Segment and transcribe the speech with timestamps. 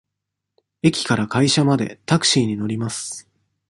[0.81, 3.29] 駅から会社までタクシーに乗ります。